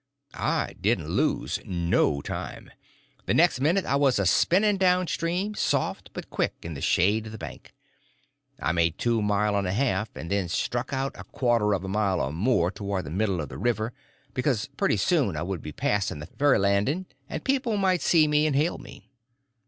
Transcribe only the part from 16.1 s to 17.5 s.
the ferry landing, and